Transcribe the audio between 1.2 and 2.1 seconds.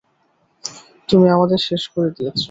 আমাদের শেষ করে